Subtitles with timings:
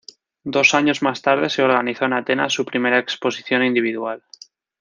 [0.43, 4.23] Dos años más tarde se organizó en Atenas su primera exposición individual.